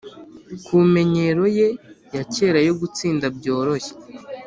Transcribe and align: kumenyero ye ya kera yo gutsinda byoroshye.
kumenyero 0.65 1.43
ye 1.57 1.67
ya 2.15 2.23
kera 2.33 2.59
yo 2.67 2.73
gutsinda 2.81 3.25
byoroshye. 3.37 3.93